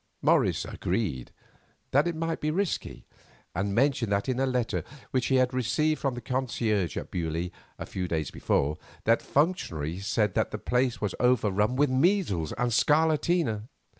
[0.23, 1.31] Morris agreed
[1.91, 3.05] that it might be risky,
[3.53, 7.51] and mentioned that in a letter which he had received from the concierge at Beaulieu
[7.77, 12.71] a few days before, that functionary said that the place was overrun with measles and
[12.73, 13.67] scarlatina.